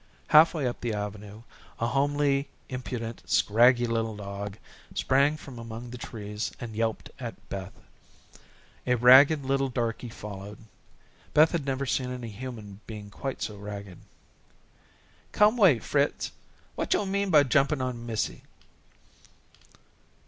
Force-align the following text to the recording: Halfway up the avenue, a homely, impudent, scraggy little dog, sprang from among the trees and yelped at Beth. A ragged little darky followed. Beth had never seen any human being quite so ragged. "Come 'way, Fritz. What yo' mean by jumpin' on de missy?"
Halfway 0.29 0.67
up 0.67 0.81
the 0.81 0.93
avenue, 0.95 1.43
a 1.79 1.85
homely, 1.85 2.49
impudent, 2.69 3.21
scraggy 3.27 3.85
little 3.85 4.15
dog, 4.15 4.57
sprang 4.95 5.37
from 5.37 5.59
among 5.59 5.91
the 5.91 5.97
trees 5.99 6.51
and 6.59 6.75
yelped 6.75 7.11
at 7.19 7.35
Beth. 7.49 7.79
A 8.87 8.95
ragged 8.95 9.45
little 9.45 9.69
darky 9.69 10.09
followed. 10.09 10.57
Beth 11.35 11.51
had 11.51 11.65
never 11.67 11.85
seen 11.85 12.11
any 12.11 12.29
human 12.29 12.81
being 12.87 13.11
quite 13.11 13.43
so 13.43 13.57
ragged. 13.57 13.99
"Come 15.33 15.55
'way, 15.55 15.77
Fritz. 15.77 16.31
What 16.73 16.95
yo' 16.95 17.05
mean 17.05 17.29
by 17.29 17.43
jumpin' 17.43 17.79
on 17.79 17.93
de 17.97 18.01
missy?" 18.01 18.41